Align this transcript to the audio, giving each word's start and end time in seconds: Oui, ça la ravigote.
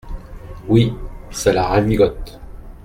Oui, 0.67 0.91
ça 1.29 1.53
la 1.53 1.67
ravigote. 1.67 2.39